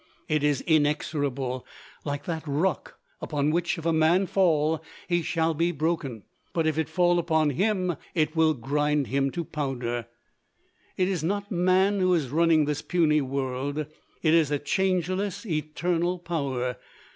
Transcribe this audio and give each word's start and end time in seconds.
It 0.27 0.41
is 0.43 0.61
inexorable, 0.61 1.63
like 2.05 2.23
"that 2.23 2.41
rock, 2.47 2.97
upon 3.21 3.51
which 3.51 3.77
if 3.77 3.85
a 3.85 3.93
man 3.93 4.25
fall, 4.25 4.83
he 5.07 5.21
shall 5.21 5.53
be 5.53 5.71
broken, 5.71 6.23
but 6.53 6.65
if 6.65 6.79
it 6.79 6.89
fall 6.89 7.19
upon 7.19 7.51
him, 7.51 7.95
it 8.15 8.35
will 8.35 8.55
grind 8.55 9.05
him 9.09 9.29
to 9.29 9.45
powder." 9.45 10.07
It 10.97 11.07
is 11.07 11.23
not 11.23 11.51
man 11.51 11.99
who 11.99 12.15
is 12.15 12.29
running 12.31 12.65
this 12.65 12.81
puny 12.81 13.21
world; 13.21 13.77
it 13.77 14.33
is 14.33 14.49
a 14.49 14.57
changeless, 14.57 15.45
eternal 15.45 16.17
Power. 16.17 16.77